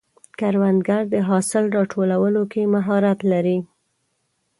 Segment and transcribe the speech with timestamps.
[0.39, 3.57] کروندګر د حاصل راټولولو کې مهارت لري